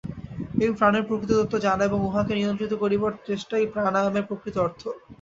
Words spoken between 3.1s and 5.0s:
চেষ্টাই প্রাণায়ামের প্রকৃত অর্থ।